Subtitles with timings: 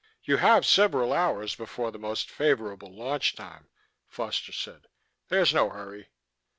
[0.23, 3.67] "You have several hours before the most favorable launch time,"
[4.07, 4.87] Foster said.
[5.27, 6.07] "There's no hurry."